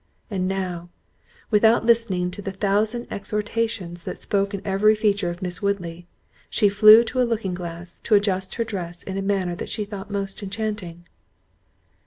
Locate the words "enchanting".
10.41-11.05